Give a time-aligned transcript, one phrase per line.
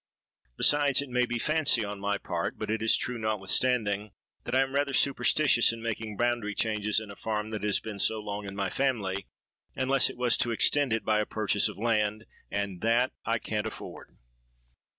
[0.57, 4.09] Besides, it may be fancy on my part; but it is true notwithstanding,
[4.45, 7.99] that I am rather superstitious in making boundary changes in a farm that has been
[7.99, 9.27] so long in my family;
[9.75, 13.67] unless it was to extend it by a purchase of land, and that I can't
[13.67, 14.17] afford.